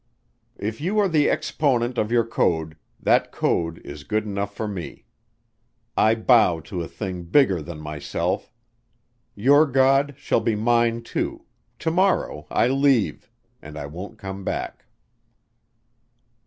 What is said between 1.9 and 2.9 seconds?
of your code,